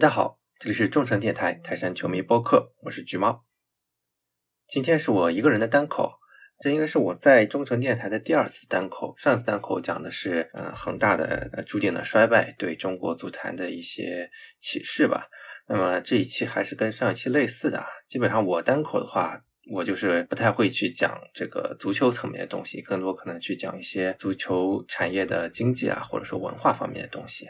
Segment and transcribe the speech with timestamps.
[0.00, 3.44] 大家好，这里是中诚电台泰山球迷播客，我是橘猫。
[4.66, 6.14] 今天是我一个人的单口，
[6.58, 9.14] 这应该是我在中诚电台的第二次单口。
[9.18, 15.28] 上次单口讲的是，嗯，恒大的呃注定的衰败对中国足坛的一些启示吧。
[15.68, 27.46] 那么这一期还是跟上一期类似的，基本上我单口的话，我就是不太会去讲这个足球层面的东西，更多可能去讲一些足球产业的经济啊，或者说文化方面的东西。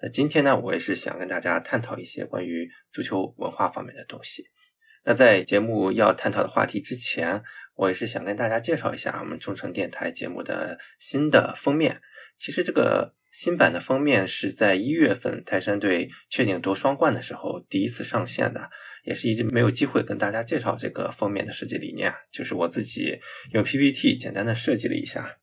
[0.00, 4.44] 那今天呢，我也是想跟大家探讨一些关于足球文化方面的东西。
[5.04, 7.42] 那在节目要探讨的话题之前，
[7.74, 12.00] 我也是想跟大家介绍一下我们中诚电台节目的新的封面。
[12.36, 18.70] 其实这个新版的封面是在一月份泰山队确定夺双冠的时候第一次上线的，
[19.02, 23.18] 也是一直没有机会跟大家介绍这个封面的设计理念，就是我自己
[23.52, 25.38] 用 PPT 简单的设计了一下。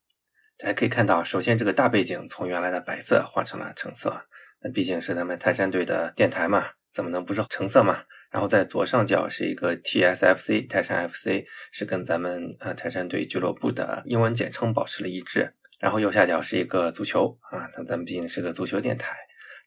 [0.58, 4.26] 大家可以看到，首先这个大背景从原来的白色换成了橙色。
[4.62, 8.06] 那毕竟是咱们泰山队的电台嘛，怎么能不是橙色嘛？
[8.32, 11.44] 然后在左上角是一个 TSFC 泰山 FC，
[11.74, 15.56] 是跟咱们呃泰山队俱乐部的英文简称保持了一致。
[15.82, 19.18] 然后右下角是一个足球啊，咱咱们毕竟是个足球电台。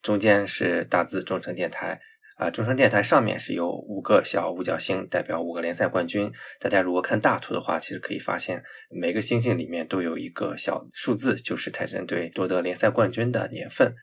[0.00, 2.00] 中间是大字中诚电台
[2.36, 6.30] 啊，中诚电台上面是有五个小五角星，代表五个联赛冠军。
[6.60, 13.94] 大家如果看大图的话，其实可以发现每个星星里面都有一个小数字，就是泰山队夺得联赛冠军的年份。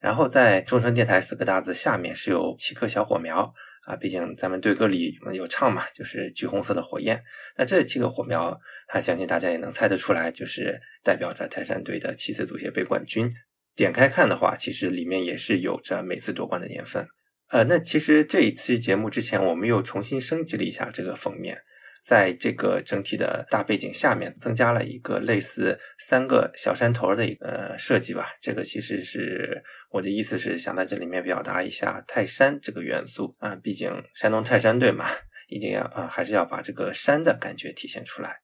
[0.00, 3.52] 然后在中诚电台四个大字下面是有七颗小火苗
[3.88, 7.24] 啊，毕竟咱们队歌里有唱嘛，就是橘红色的火焰。
[7.56, 13.30] 那这七个火苗，还相信大家也能猜得出来，就是代表着泰山队的七次足协杯冠军。
[13.74, 17.06] 点开看的话，其实里面也是有着每次夺冠的年份。
[17.48, 21.62] 呃，那其实这一期节目之前，我们又重新升级了一下这个封面。
[22.04, 28.32] 在这个整体的大背景下面，增加了一个类似三个小山头的一个设计吧。
[28.40, 35.06] 这个其实是我的意思是想在这里面表达一下泰山这个元素啊，毕竟山东泰山队嘛，
[35.48, 38.40] 一定要啊，还是要把这个山的感觉体现出来。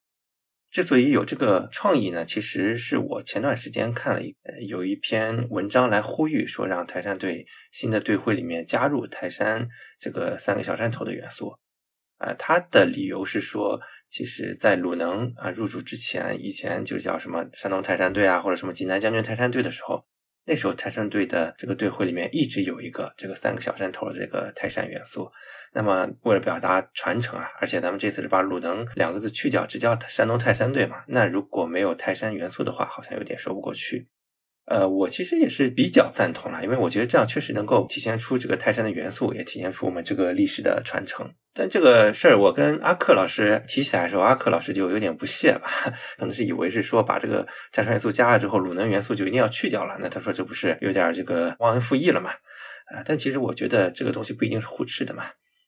[0.71, 9.69] 之所以有这个创意呢，其实是我前段时间看了一呃有一篇文章来呼吁说，让泰山队新的队徽里面加入泰山
[10.01, 11.55] 这个三个小山头的元素。
[12.19, 20.07] 呃，他的理由是说，其实，在鲁能啊入主之前，以前就叫什么山东泰山队啊，或者什么济南将军泰山队的时候，
[20.47, 25.31] 那时候泰山队的这个队徽里面一直有一个这个三个小山头的这个泰山元素。
[25.73, 31.03] 那么，为了表达传承啊，而且咱们这次是把鲁能两个字去掉，只叫山东泰山队嘛。
[31.09, 34.09] 那如果没有泰山元素的话，好像有点说不过去。
[34.67, 41.31] 呃，我其实也是比较赞同了，因为我觉得这样确实能够体现出这个泰山的元素，也体现出我们这个历史的传承。
[41.53, 45.69] 但这个事儿，我跟阿克老师提起来的时候，阿克老师就有点不屑吧，
[46.17, 49.99] 可能是以为是说把这个泰山元素加了之后，鲁能元素就一定要去掉了。
[50.01, 52.31] 那他说这不是有点这个忘恩负义了嘛？
[52.87, 55.25] 啊，但其实我觉得这个东西不一定是互斥的嘛。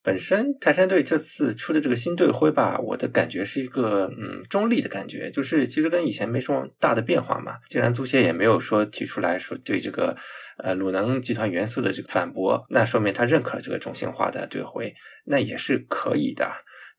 [0.07, 7.57] 本身泰山队这次出的这个新队徽吧，我的感觉是一个嗯中立的感觉，就是其实跟以前没什么大的变化嘛。
[7.69, 10.17] 既然足协也没有说提出来说对这个
[10.59, 14.95] 呃鲁能集团元素的这个反驳，那说明他认可了这个中性化的队徽，
[15.25, 16.49] 那也是可以的。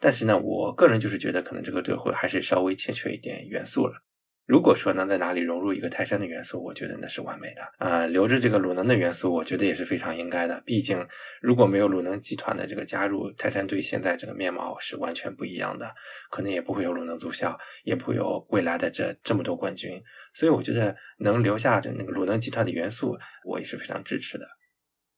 [0.01, 4.03] 但是呢，我个人就是觉得可能这个队徽还是稍微欠缺一点元素了。
[4.47, 8.07] 如果说能在哪里融入一个泰山的元素，我觉得那是完美的啊。
[8.07, 10.63] 留着这个鲁能的元素，我觉得也是非常应该的。
[10.65, 11.05] 毕竟
[11.41, 15.93] 如果没有鲁能集团的这个加入，泰山队现在这个面貌是完全不一样的，
[16.31, 20.01] 可能也不会有鲁能足校，也不会有未来的这这么多冠军。
[20.33, 24.47] 所以我觉得能留下这那个鲁能集团的元素，我也是非常支持的。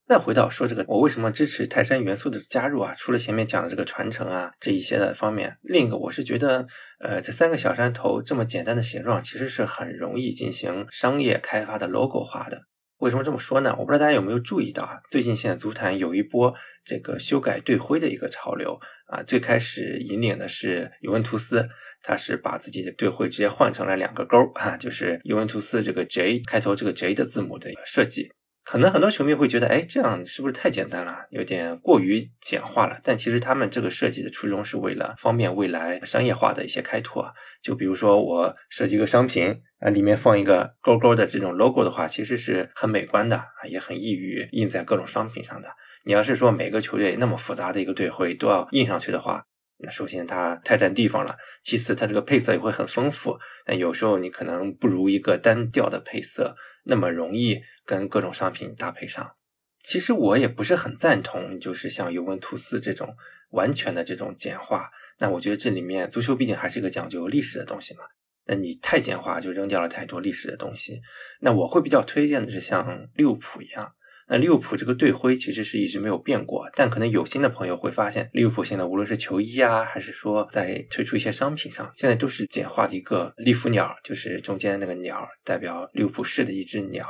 [0.10, 2.96] 再回到说这个，我为什么支持泰山元素的加入啊？
[2.98, 6.66] 除了前面讲的这个传承啊这一些的方面，另一个我是觉得，
[7.00, 12.64] 呃，这三个小山头这么简单的形状，其实是很容易进行商业开发的 logo 化的。
[12.98, 13.76] 为什么这么说呢？
[13.78, 14.98] 我不知道大家有没有注意到啊？
[15.12, 19.22] 最近现在足坛有一波这个修改队徽的一个潮流啊。
[19.22, 21.70] 最开始引领的是尤文图斯，
[22.02, 28.32] 他是把自己的队徽直接换成了两个勾啊，就是尤文图斯这个 J 开头这个 J 的字母的设计。
[28.64, 33.00] 可能很多球迷会觉得，哎，这样是不是太简单了，有点过于简化了？
[33.04, 37.34] 但其实他们这个设计的初衷是为了方便未来商业化的一些开拓。
[37.64, 45.70] 就比如说我设计个商品啊，里面放一个勾勾的这种 logo 的话，其实是很美观的啊，也很易于印在各种商品上的。
[46.06, 49.49] 你要是说每个球队那么复杂的一个队徽都要印上去的话，那
[49.82, 53.38] 那首先它太占地方了，其次它这个配色也会很丰富。
[53.66, 59.36] 那有时候你可能不如一个单调的配色那么容易跟各种商品搭配上。
[59.82, 63.16] 其实我也不是很赞同，就是像尤文图斯这种
[63.52, 64.92] 完全的这种简化。
[65.20, 68.04] 那我觉得这里面足球毕竟还是一个讲究历史的东西嘛。
[68.46, 71.02] 那你太简化就扔掉了太多历史的东西。
[71.40, 73.94] 那我会比较推荐的是像利物浦一样。
[74.30, 87.10] 那利物浦这个队徽其实是一直没有变过，但可能有心的朋友会发现，利物浦现在无论是球衣啊，还是说在推出一些商品上，现在都是简化的一个利福鸟，就是中间那个鸟代表利物浦市的一只鸟，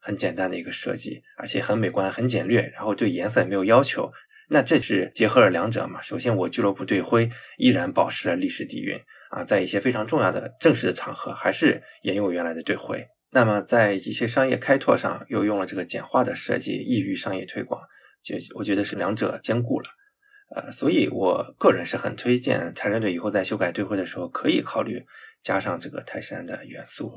[0.00, 4.12] 很简单的一个设计，而且很美观、很简略，然后对颜色也没有要求。
[4.52, 6.00] 那这是结合了两者嘛？
[6.02, 8.96] 首先，我俱乐部队徽依然保持了历史底蕴
[9.30, 13.06] 啊，在一些非常重要的正式的场合，还是沿用原来的队徽。
[13.32, 17.80] 那么，在一些商业开拓上，又用了这个简化的设计，易于商业推广，
[18.20, 19.86] 就我觉得是两者兼顾了。
[20.56, 25.06] 呃，所以我个人是很推荐泰山队以后在修改队徽的时候，可以考虑
[25.40, 27.12] 加上这个泰山的元素。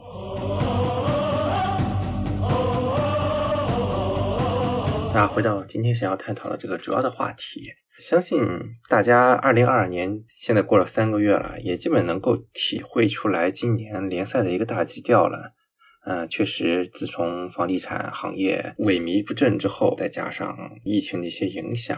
[5.15, 8.45] 那回到今天想要探讨的这个主要的话题，相信
[8.87, 15.55] 大家二零二二年现在过了三个月了，也基本能够体会出来今年联赛的一个大基调了。
[16.05, 21.97] 嗯，确实，自从房地产行业萎靡不振之后，再加上疫情的一些影响，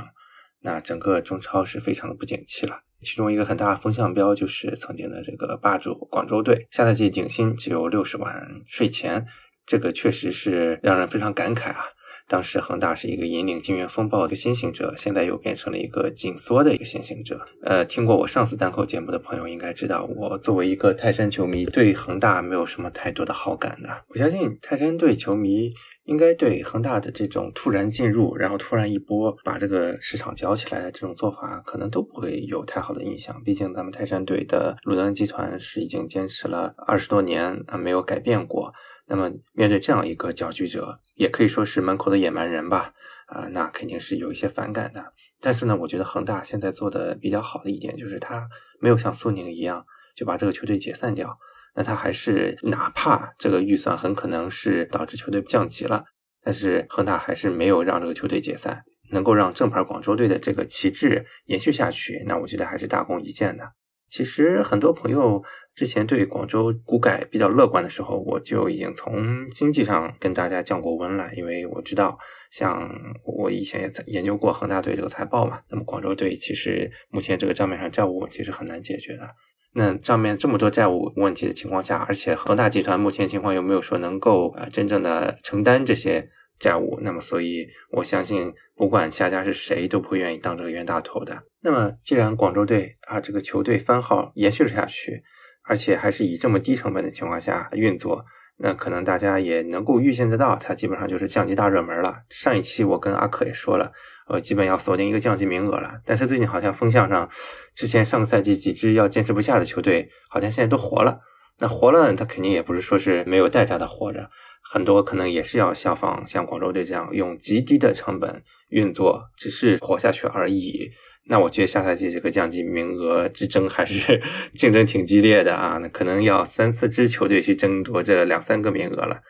[0.61, 2.81] 那整个中超是非常的不景气了。
[3.01, 9.25] 其中一个很大的风向标就是曾经的这个霸主广州队，下赛季顶薪只有六十万税前，
[9.65, 11.85] 这个确实是让人非常感慨啊。
[12.27, 17.45] 当时恒大是一个引领金元风暴的先行者，现在又变成了一个紧缩的一个先行者。
[17.61, 23.89] 呃，听过我上次单口节目的朋友应该知道，我作为一个泰山球迷，对恒大没有什么太多的好感的。
[24.09, 25.71] 我相信泰山队球迷
[26.05, 33.41] 应该对恒大的这种突然进入，然后突然一波把这个市场搅起来的这种做法，可能都不会有太好的印象。
[33.43, 38.73] 毕竟咱们泰山队的鲁能集团是已经坚持了二十多年啊，没有改变过。
[39.07, 42.93] 那么，面对这样一个搅局者，也可以说是门口的野蛮人吧，
[43.27, 45.13] 啊，那肯定是有一些反感的。
[45.39, 48.49] 但是呢，我觉得恒大现在做的比较好的一点，就是他
[48.79, 49.85] 没有像苏宁一样
[50.15, 51.37] 就把这个球队解散掉，
[51.75, 56.05] 那他还是哪怕这个预算很可能是导致球队降级了，
[56.41, 63.73] 但是恒大还是没有让这个球队解散，能够让正牌广州队的这个旗帜延续下去，那我觉得还是大功一件的。
[64.07, 65.43] 其实很多朋友
[65.73, 71.33] 之前对广州股改比较乐观的时候，我就已经从经济上跟大家降过温了。
[71.35, 72.17] 因为我知道，
[72.51, 72.89] 像
[73.25, 79.29] 我以前也研究过恒大队这个财报嘛，那么广州队其实目前这个账面上债务问题是很难解决的。
[79.73, 86.29] 那账面这么多债务问题的情况下，而且恒大集团目前情况又没有说能够呃真正的承担这些。
[86.59, 91.43] 债务，那么所以我相信，不管下家是谁，都不会愿意当这个冤大头的。
[91.61, 95.23] 那么既然广州队啊这个球队番号延续了下去，
[95.67, 98.23] 而且还是以这么低成本的情况下运作，
[98.57, 102.19] 那可能大家也能够预见得到，它基本上就是降级大热门了。
[102.29, 103.91] 上一期我跟阿克也说了，
[104.27, 105.99] 呃，基本要锁定一个降级名额了。
[106.05, 107.29] 但是最近好像风向上，
[107.73, 111.19] 之前上个赛季几支要坚持不下的球队，好像现在都活了。
[111.59, 114.29] 那活了，他肯定也不是说是没有代价的活着，
[114.61, 120.91] 很多可能也是要效仿像广州队这样用极低的成本运作，只是活下去而已。
[121.27, 124.21] 那我觉得下赛季这个降级名额之争还是
[124.53, 129.21] 竞争挺激烈的啊，那可能要三四支球队去争夺这两三个名额了，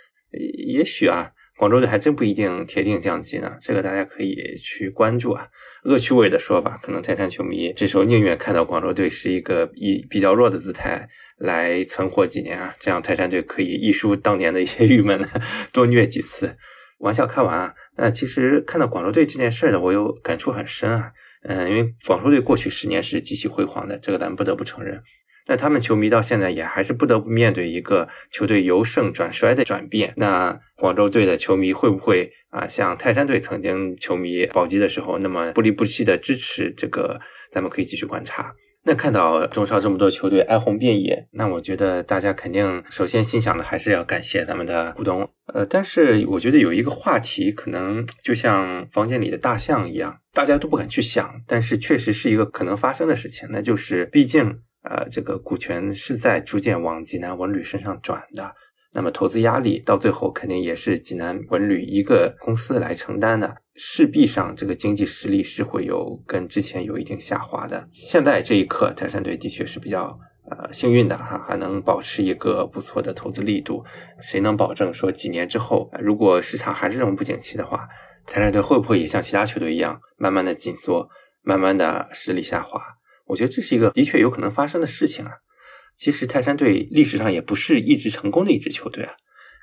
[0.68, 1.32] 也许啊。
[1.58, 5.48] 广州队还真不一定铁定降级呢，这个大家可以去关注啊。
[5.86, 15.26] 恶趣味的说吧，可能泰山球迷这时候宁愿看到广州队是一个以比较弱的姿态来存活几年啊，这样泰山队可以一输当年的一些郁闷，
[15.72, 16.58] 多虐几次。
[17.00, 21.12] 玩笑开完啊，那其实看到广州队这件事呢，我有感触很深啊。
[21.44, 25.02] 嗯，因为广州队过去十年是极其辉煌的，这个咱们不得不承认。
[25.48, 30.14] 那他们球迷到现在也还是不得不面对一个球队由盛转衰的转变。
[30.18, 37.20] 那广州队的球迷会不会啊，像泰山队曾经球迷保级的时候那么不离不弃的支持这个？
[37.52, 38.56] 咱们可以继续观察。
[38.88, 45.28] 那看到中超这么多球队哀鸿遍野，那我觉得大家肯定首先心想的还是要感谢咱们的股东。
[45.54, 54.60] 呃，但是我觉得有一个话题可能就像房间里的大象一样，大家都不敢去想，但是确实是一个可能发生的事情，那就是毕竟。
[54.90, 58.54] 呃，这个股权是在逐渐往济南文旅身上转的，
[58.94, 67.88] 那么投资压力到最后肯定也是济南文旅一个公司来承担的，势必上这个经济实力是会有跟之前有一定下滑的。
[67.92, 73.84] 现在这一刻，泰山队的确是比较呃幸运的哈，还能保持一个不错的投资力度。
[74.22, 77.88] 谁能保证说几年之后，如果市场还是这么不景气的话，
[78.26, 81.10] 泰山队会不会也像其他球队一样，慢慢的紧缩，
[81.42, 82.95] 慢慢的实力下滑？
[83.26, 85.32] 我觉得这是一个的确有可能发生的事情啊。
[85.96, 89.14] 其实泰山队历史上也不是一直成功的一支球队啊。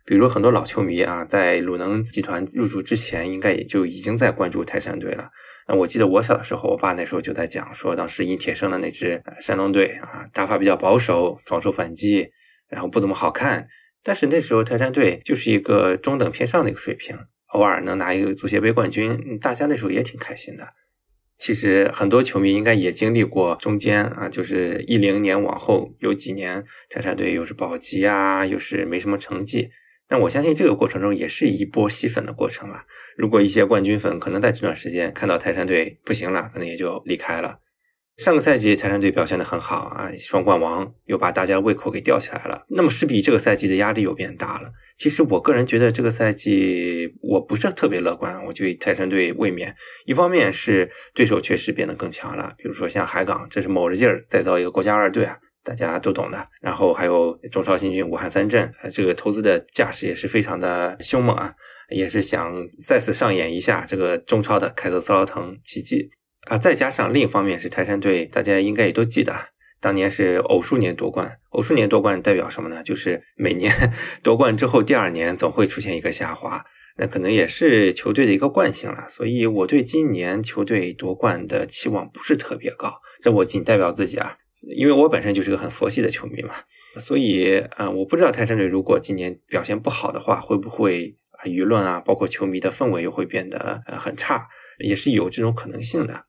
[0.05, 5.31] 比如很多老球迷啊，在鲁能集团入驻之前，应该也就已经在关注泰山队了。
[5.69, 12.31] 那我记得我小的时候，我爸那时候就在讲说，当时尹铁生的那支山东队啊，打法比较保守，防守反击，
[12.69, 13.69] 然后不怎么好看。
[14.03, 17.17] 但是那时候泰山队就是一个中等偏上的一个水平。
[17.53, 20.67] 偶尔能拿一个足协杯冠军，大家那时候也挺开心的。
[21.45, 29.71] 其实很多球迷应该也经历过中间啊，就是一零年往后有几年，泰山队又是保级啊，又是没什么成绩。
[30.07, 32.85] 但我相信这个过程中也是一波吸粉的过程吧。
[33.17, 37.59] 如果一些冠军粉可能在这段时间看到泰山队不行了，可能也就离开了。
[38.19, 42.65] 上个赛季泰山队表现的很好啊，双冠王又把大家胃口给吊起来了。
[42.69, 44.71] 那么势必这个赛季的压力又变大了。
[44.99, 56.47] 其实我个人觉得这个赛季我不是特别乐观，我对泰山队卫冕，一方面是对手确实变得更强了，比如说像海港，这是卯着劲儿再造一个国家二队啊，大家都懂的。
[56.61, 61.55] 然后还有中超新军武汉三镇，这个投资的架势也是非常的凶猛啊，
[61.89, 62.55] 也是想
[62.87, 66.11] 再次上演一下这个中超的凯泽斯劳滕奇迹。
[66.49, 69.35] 啊，再加上另一方面是泰山队，大家应该也都记得，
[69.81, 71.39] 当年是偶数年夺冠。
[71.51, 72.83] 偶数年夺冠代表什么呢？
[72.83, 73.73] 就是每年
[74.23, 76.65] 夺冠之后，第二年总会出现一个下滑，
[76.97, 79.07] 那可能也是球队的一个惯性了。
[79.09, 83.01] 所以我对今年球队夺冠的期望不是特别高。
[83.23, 84.37] 这我仅代表自己啊，
[84.75, 86.55] 因为我本身就是个很佛系的球迷嘛。
[86.97, 94.49] 所以，呃，我不知道泰山队如果今年表现不好的话，会不会舆论啊，包括球迷的氛围又会变得呃很差，
[94.81, 96.25] 也是有这种可能性的。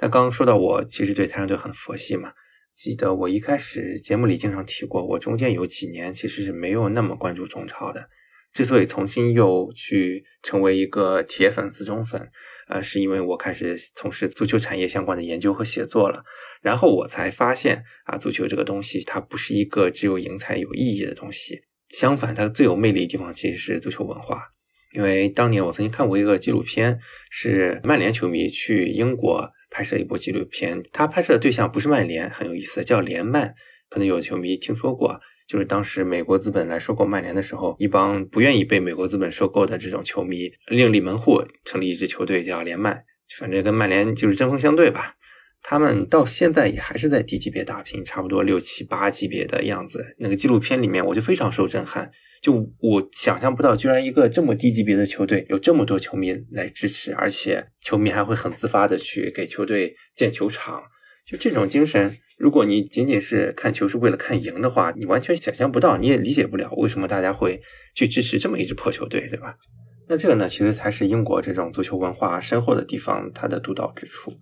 [0.00, 2.32] 但刚刚说到我其实对泰山队很佛系嘛，
[2.72, 8.08] 记得我一开始节目里经常提过，我中间有几年其实是没有那么关注中超的。
[8.54, 12.30] 之所以重新又去成为一个铁粉丝中粉，
[12.68, 16.24] 呃，是因为我开始从事足球产业相关的研究和写作了。
[16.62, 24.44] 然后我才发现啊，足球这个东西它不是一个只有赢才有意义的东西，相反，它最有魅力的地方其实是足球文化。
[24.94, 26.98] 因为当年我曾经看过一个纪录片，
[27.30, 29.50] 是曼联球迷去英国。
[29.70, 33.54] 拍摄一部纪录片，他拍摄的对象不是曼联，很有意思，叫联曼。
[33.88, 43.02] 可能有球迷听说过，就是当时美国资本来收购曼联的时候，一帮不愿意被美国资本收购的这种球迷另立门户，成立一支球队叫联曼，
[43.36, 45.16] 反正跟曼联就是针锋相对吧。
[45.60, 50.14] 他们到现在也还是在低级别打拼，差不多六七八级别的样子。
[50.18, 52.12] 那个纪录片里面，我就非常受震撼。
[52.40, 60.82] 就我想象不到，居然一个这么低级别的球队有这么多球迷来支持，而且球迷还会很自发的去给球队建球场。
[61.26, 67.60] 就这种精神，如果你仅仅是看球是为了看赢的话，你完全想象不到，你也理解不了为什么大家会
[67.94, 69.54] 去支持这么一支破球队，对吧？
[70.08, 74.32] 那这个呢，其实才是英国这种足球文化深厚的地方，它的独到之处。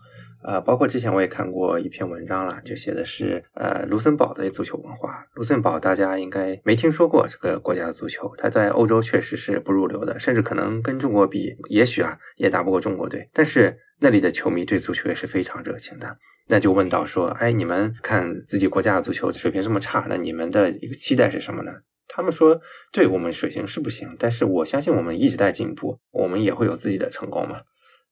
[0.43, 5.25] 呃，包括之前我也看过一篇文章了，就写的是呃卢森堡的足球文化。
[5.35, 13.29] 卢森堡大家应该没听说过这个国家的足球，它在欧洲确实是不入流的，甚至可能跟中国比，也许啊也打不过中国队。
[13.33, 16.19] 但是那里的球迷对足球也是非常热情的。
[16.51, 21.73] 那就问到说，哎，你们看自己国家的足球水平这么差，那你们的一个期待是什么呢？
[22.07, 22.59] 他们说，
[22.91, 27.61] 对我们水平是不行，但是我相信我们一直在进步，我们也会有自己的成功嘛。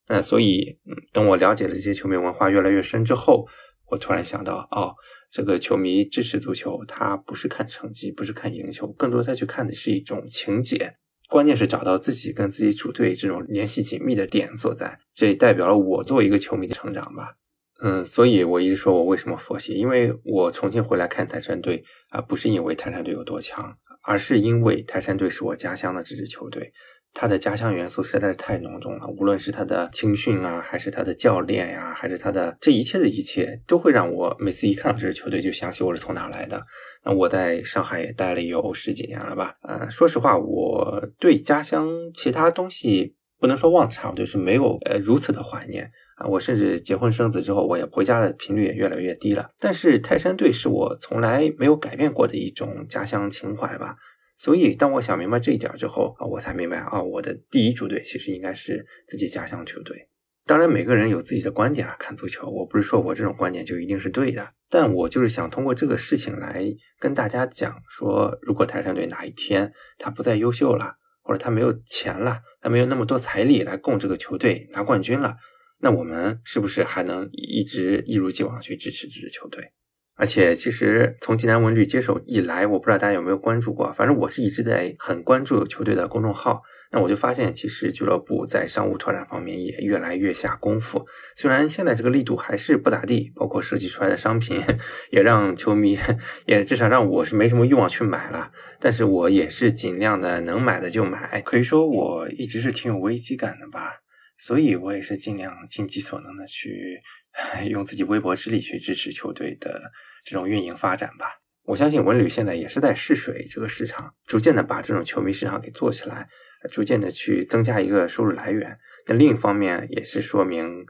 [0.09, 3.47] 那所以，嗯，等我了解了这些球迷文化越来越深之后，
[3.91, 4.95] 我突然想到，哦，
[5.31, 10.95] 这个球迷支持足球，他不是看成绩，不是看赢球，更多他去看的是一种情节。
[11.29, 17.35] 关键是找到自己跟自己主队这种联系紧密的点所在，这也代表了我作为一个球迷的成长吧。
[17.83, 26.73] 嗯，所以我一直说我为什么佛系，因为我重新回来看泰山队啊，不是因为泰山队有多强，而是因为泰山队是我家乡的这支球队。
[27.19, 36.63] 他的家乡元素实在是太浓重了，无论是他的青训啊，还是他的教练呀，还是他的这一切的一切，都会让我每次一看到这支球队就想起我是从哪来的。
[37.07, 39.55] 那我在上海也待了有十几年了吧？
[39.63, 46.27] 呃，说实话，我对家乡其他东西不能说忘差，就是没有呃如此的怀念啊。
[46.27, 49.49] 我甚至结婚生子之后，我也回家的频率也越来越低了。
[49.59, 53.97] 但是泰山队是我从来没有改变过的一种家乡情怀吧。
[54.37, 60.11] 所以，当我想明白这一点之后啊，我才明白啊，我的第一主队其实应该是自己家乡球队。
[60.45, 66.63] 当然，每个人有自己的观点啊，看足球，我不是说我这种观点就一定是对的，但我就是想通过这个事情来
[67.01, 75.35] 跟大家讲说，如果泰山队哪一天他不再优秀了，或者他没有钱了，他没有那么多财力来供这个球队拿冠军了，
[75.81, 79.73] 那我们是不是还能一直一如既往去支持这支球队？
[80.19, 86.63] 而且，其实从济南文旅接手以来，我不知道大家有没有关注过，反正我是一直在很关注球队的公众号。
[86.91, 91.07] 那我就发现，其实俱乐部在商务拓展方面也越来越下功夫。
[91.37, 94.63] 虽然现在这个力度还是不咋地，包括设计出来的商品
[95.11, 95.99] 也让球迷，
[96.47, 98.53] 也至少让我是没什么欲望去买了。
[98.81, 101.43] 但是我也是尽量的能买的就买。
[101.43, 103.97] 可以说我一直是挺有危机感的吧，
[104.39, 107.01] 所以我也是尽量尽己所能的去。
[107.69, 109.93] 用自己微薄之力去支持球队的
[110.25, 111.39] 这种运营发展吧。
[111.65, 116.29] 我相信文旅现在也是在试水这个市场，逐渐的把这种球迷市场给做起来。
[116.71, 118.79] 逐渐的去增加一个收入来源。
[119.07, 120.85] 那另一方面也是说明，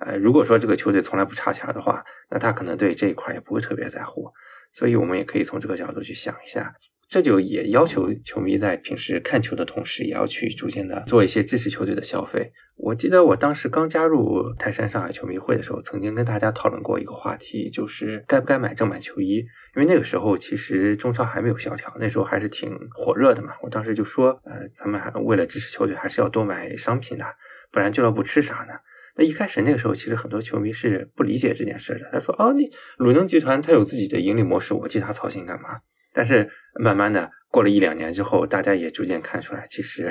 [0.00, 4.30] 呃，如果说这个球队从来不差钱的话，那他可能对这一块也不会特别在乎。
[4.72, 6.74] 所以我们也可以从这个角度去想一下。
[7.12, 12.54] 这就也要求球迷在平时看球的同时，也要去逐渐的做一些支持球队的消费。
[12.74, 19.40] 我记得我当时刚加入泰山上海球迷会的时候，曾经跟大家讨论过一个话题，就是该不该买正版球衣。
[19.76, 23.52] 因为那个时候其实中超还没有萧条，那时候还是挺火热的嘛。
[23.62, 27.26] 我当时就说，呃，咱们还为了支持球队，还是要多买商品的，
[27.70, 28.72] 不然俱乐部吃啥呢？
[29.16, 32.08] 那一开始那个时候，其实很多球迷是不理解这件事的。
[32.10, 35.80] 他说：“哦，你鲁能集团他有自己的盈利模式，我替他操心干嘛？”
[36.12, 36.50] 但是
[36.80, 40.10] 慢慢的过了一两年之后，大家也逐渐看出来，其实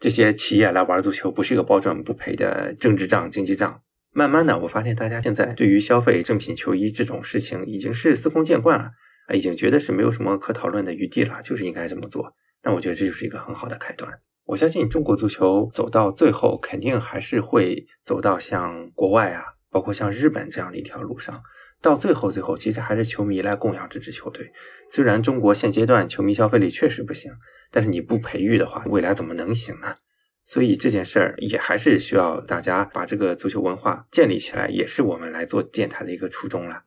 [0.00, 3.82] 这些企业来玩足球不是一个包赚不赔的政治账、经济账。
[4.12, 8.90] 慢慢的，我发现大家现在对于消费正品球衣这种事情已经是司空见惯了，
[9.28, 12.34] 啊，已经觉得是没有什么可讨论的余地了，就是应该这么做。
[12.62, 14.10] 那我觉得这就是一个很好的开端。
[14.46, 21.42] 我相信中国足球走到最后，肯定还是会走到像国外啊，包括像日本这样的一条路上。
[21.80, 24.52] 到最后，最后其实还是球迷来供养这支球队。
[24.90, 27.32] 虽然中国现阶段球迷消费力确实不行，
[27.70, 29.96] 但是你不培育的话，未来怎么能行呢？
[30.44, 36.84] 所以这件事儿也还是需要大家把这个足球文化建立起来，也是我们来做电台的一个初衷了。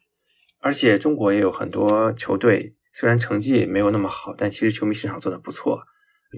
[0.60, 5.84] 而且中国也有很多球队，虽然成绩没有那么好，但其实球迷市场做的不错。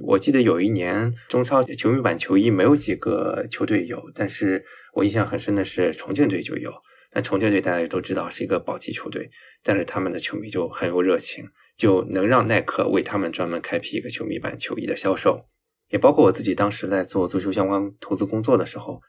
[0.06, 6.72] 我记得有一年中超球迷版球衣没有几个球队有，但是我印象很深的是重庆队就有。
[7.16, 9.30] 那重庆队大家也都知道是一个保级球队，
[9.62, 11.46] 但是他们的球迷就很有热情，
[11.78, 15.46] 就能让耐克为他们专门开辟一个球迷版球衣的销售。
[15.90, 19.00] 也包括我自己当时在做足球相关投资工作的时候，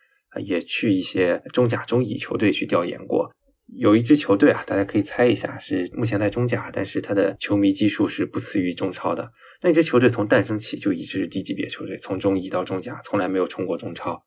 [0.44, 3.32] 也去一些中甲、中乙球队去调研过。
[3.78, 9.32] 有一支球队啊，大家可以猜一下，是目前在中甲，但是它的球迷基数是不次于中超的。
[9.62, 14.22] 那支球队从诞生起就一直是低级别球队，从中乙到中甲，从来没有冲过中超。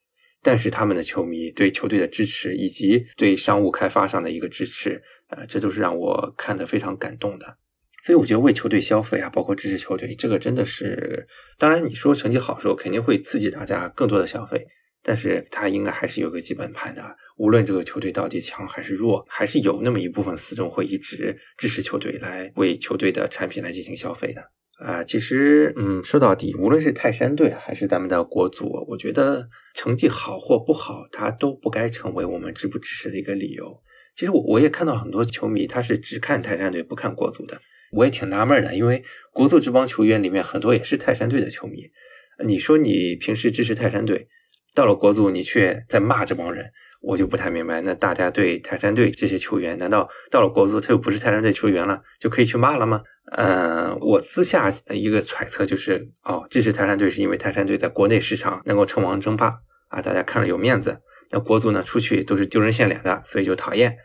[0.48, 7.58] 但是他们的球迷对球队的支持，以及对商务开发上的一个支持，呃，这都是让我看得非常感动的。
[8.02, 14.66] 所以我觉得为球队消费啊，包括支持球队，这个真的是，当然你说成绩好的时候肯定会刺激大家更多的消费，
[15.04, 17.04] 但是它应该还是有个基本盘的。
[17.36, 24.42] 无论这个球队到底强还是弱，还是有那么一部分死忠会一直支持球队，来为球队的产品来进行消费的。
[24.78, 33.82] 啊，其实，嗯，说到底，无论是泰山队还是咱们的国足，我觉得成绩好或不好，它都不该成为我们支不支持的一个理由。
[34.16, 37.60] 其实我我也看到很多球迷，他是只看泰山队不看国足的，
[37.92, 41.90] 我也挺纳闷的，因为国足这帮球员里面很多也是泰山队的球迷。
[42.46, 44.28] 你说你平时支持泰山队，
[44.76, 46.72] 到了国足你却在骂这帮人。
[47.00, 53.04] 我就不太明白，那大家对泰山队这些球员，难道到了国足他又不是泰山队球员了，就可以去骂了吗？
[53.36, 59.54] 嗯，我私下一个揣测就是，哦，支持泰山队是因为泰山队在国内市场能够称王争霸
[59.90, 61.02] 啊，大家看了有面子。
[61.30, 63.98] 那国足呢，出去都是丢人现脸的，所以就讨厌。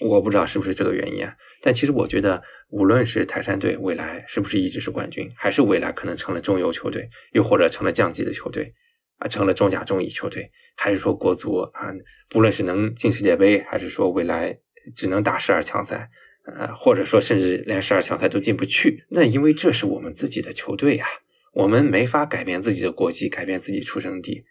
[0.00, 1.34] 我不知道是不是这个原因啊？
[1.60, 8.72] 但其实我觉得，无论是泰山队未来是不是一直是冠军，还是未来可能成了中游球队，又或者成了降级的球队。
[9.18, 11.92] 啊，成了中甲、中乙球队，还是说国足啊？
[12.28, 14.58] 不论是能进世界杯，还是说未来
[14.96, 16.10] 只能打十二强赛，
[16.44, 21.06] 呃，或者说甚至连十二强赛都进不去，那因为这是我们自己的球队呀，
[21.52, 24.44] 我们没法改变自己的国籍，改变自己出生地。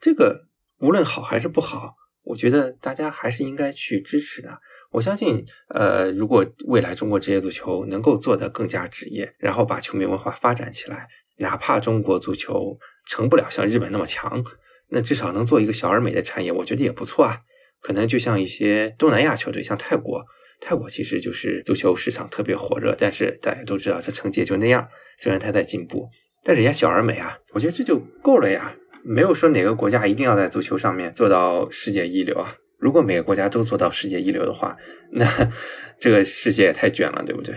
[0.00, 0.46] 这个
[0.78, 4.58] 无论好还是不好，我觉得大家还是应该去支持的。
[4.90, 12.78] 我相信，呃，如果未来中国职业足球能够做得更加职业，然后把球迷文化发展起来，哪怕中国足球。
[13.08, 14.44] 成不了像日本那么强，
[14.88, 17.38] 那至少能做一个小而美的产业，我觉得也不错啊。
[17.80, 20.24] 可能就像一些东南亚球队，像泰国，
[20.60, 24.88] 泰国其实就是足球市场特别火热，但是大家都知道这成绩就那样。
[25.18, 26.08] 虽然它在进步，
[26.42, 28.76] 但人家小而美啊，我觉得这就够了呀。
[29.02, 32.56] 没有说哪个国家一定要在足球上面做到世界一流啊。
[32.78, 34.76] 如果每个国家都做到世界一流的话，
[35.12, 35.26] 那
[35.98, 37.54] 这个世界也太卷了，对不对？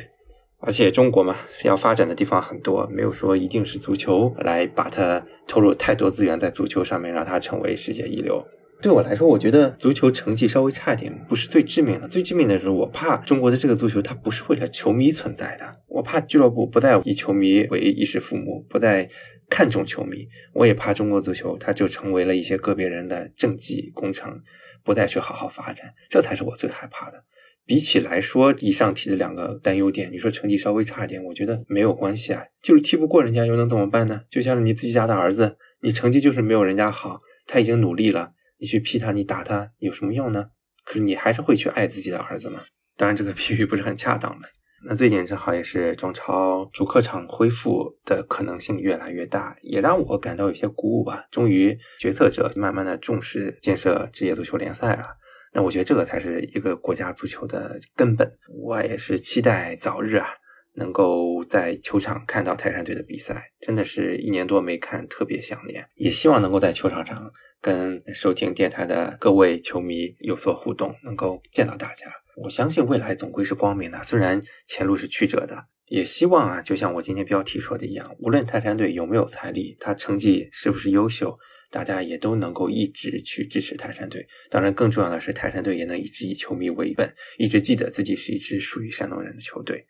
[0.62, 8.46] 而且中国嘛，要发展的地方很多，没有说一定是足球来把它投入太多资源在足球上面，让它成为世界一流。
[8.82, 19.10] 对我来说，我觉得足球成绩稍微差一点不是最致命的，最致命的是我怕中国的这个足球它不是为了球迷存在的，我怕俱乐部不再以球迷为衣食父母，不再
[19.50, 24.42] 看重球迷，我也怕中国足球它就成为了一些个别人的政绩工程，
[24.84, 27.26] 不再去好好发展，这才是我最害怕的。
[27.66, 34.22] 比起来说，以上提的两个担忧点，你说成绩稍微差一点，我觉得没有关系啊，就是踢不过人家又能怎么办呢？
[34.30, 40.50] 就像你自己家的儿子，你成绩就是没有人家好，他已经努力了，你去批他，你打他有什么用呢？
[40.84, 42.62] 可是你还是会去爱自己的儿子吗？
[42.98, 44.48] 当然，这个比喻不是很恰当的。
[44.86, 51.26] 那最近正好也是中超主客场恢复的可能性越来越大，也让我感到有些鼓舞吧。
[51.32, 55.06] 终于，决策者慢慢的重视建设职业足球联赛了。
[55.54, 58.32] 那我觉得这个才是一个国家足球的根本。
[58.64, 60.28] 我也是期待早日啊，
[60.76, 63.52] 能够在球场看到泰山队的比赛。
[63.60, 65.88] 真的是一年多没看，特别想念。
[65.96, 72.08] 也希望能够在球场上跟收听电台的各位球迷有所互动，能够见到大家。
[72.44, 75.66] 我相信未来总归是光明的，虽然前路是曲折的。
[75.88, 81.36] 也希望啊，就像我今天标题说的一样，无论泰山队有没有财力，他成绩是不是优秀，
[81.72, 84.28] 大家也都能够一直去支持泰山队。
[84.52, 89.88] 当然，更重要的是，泰山队也能一直以球迷为本，一直记得自己是一支属于山东人的球队。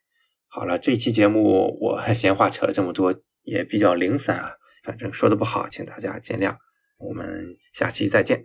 [0.51, 6.57] 好了，这期节目我闲话扯了这么多，也比较零散啊，反正说的不好，请大家见谅。
[6.97, 8.43] 我们下期再见。